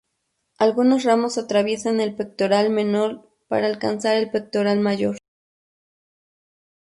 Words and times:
Algunos 0.57 1.03
ramos 1.03 1.37
atraviesan 1.37 1.99
el 2.01 2.15
pectoral 2.15 2.71
menor 2.71 3.29
para 3.47 3.67
alcanzar 3.67 4.17
al 4.17 4.31
pectoral 4.31 4.79
mayor. 4.79 5.17